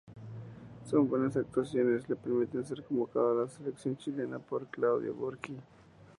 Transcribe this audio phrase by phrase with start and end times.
[0.83, 5.55] Sus buenas actuaciones le permiten ser convocado a la selección chilena por Claudio Borghi.